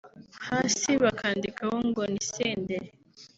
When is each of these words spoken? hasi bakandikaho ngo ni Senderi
hasi 0.47 0.89
bakandikaho 1.03 1.75
ngo 1.87 2.01
ni 2.11 2.21
Senderi 2.31 2.89